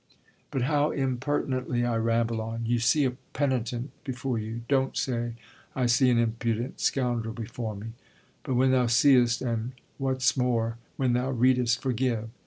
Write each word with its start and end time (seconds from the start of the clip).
But 0.49 0.63
how 0.63 0.89
impertinently 0.89 1.85
I 1.85 1.95
ramble 1.97 2.41
on 2.41 2.65
"You 2.65 2.79
see 2.79 3.05
a 3.05 3.11
penitent 3.11 3.91
before 4.03 4.39
you," 4.39 4.61
don't 4.67 4.97
say 4.97 5.35
"I 5.75 5.85
see 5.85 6.09
an 6.09 6.17
impudent 6.17 6.81
scoundrel 6.81 7.35
before 7.35 7.75
me" 7.75 7.89
But 8.41 8.55
when 8.55 8.71
thou 8.71 8.87
seest, 8.87 9.43
and 9.43 9.73
what's 9.99 10.35
more, 10.35 10.79
when 10.97 11.13
thou 11.13 11.29
readest, 11.29 11.83
forgive. 11.83 12.29